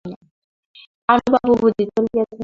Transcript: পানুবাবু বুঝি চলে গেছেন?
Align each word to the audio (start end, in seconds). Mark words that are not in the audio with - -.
পানুবাবু 1.09 1.53
বুঝি 1.61 1.83
চলে 1.89 2.09
গেছেন? 2.15 2.39